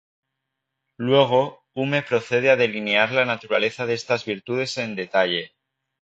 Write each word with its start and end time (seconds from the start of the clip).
Luego, 0.97 1.61
Hume 1.75 2.01
procede 2.01 2.49
a 2.49 2.55
delinear 2.55 3.11
la 3.11 3.23
naturaleza 3.23 3.85
de 3.85 3.93
estas 3.93 4.25
virtudes 4.25 4.79
en 4.79 4.95
detalle. 4.95 5.51